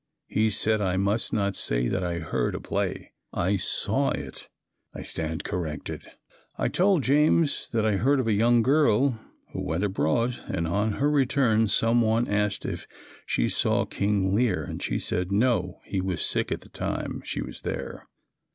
He 0.25 0.49
said 0.49 0.81
I 0.81 0.97
must 0.97 1.31
not 1.31 1.55
say 1.55 1.87
that 1.87 2.03
I 2.03 2.17
"heard" 2.17 2.55
a 2.55 2.59
play. 2.59 3.13
I 3.33 3.57
"saw" 3.57 4.09
it. 4.09 4.49
I 4.95 5.03
stand 5.03 5.43
corrected. 5.43 6.07
I 6.57 6.69
told 6.69 7.03
James 7.03 7.69
that 7.69 7.85
I 7.85 7.97
heard 7.97 8.19
of 8.19 8.25
a 8.25 8.33
young 8.33 8.63
girl 8.63 9.19
who 9.53 9.61
went 9.61 9.83
abroad 9.83 10.39
and 10.47 10.67
on 10.67 10.93
her 10.93 11.11
return 11.11 11.67
some 11.67 12.01
one 12.01 12.27
asked 12.27 12.63
her 12.63 12.71
if 12.71 12.87
she 13.27 13.47
saw 13.47 13.85
King 13.85 14.33
Lear 14.33 14.63
and 14.63 14.81
she 14.81 14.97
said, 14.97 15.31
no, 15.31 15.79
he 15.85 16.01
was 16.01 16.25
sick 16.25 16.51
all 16.51 16.57
the 16.57 16.69
time 16.69 17.21
she 17.23 17.43
was 17.43 17.61
there! 17.61 18.07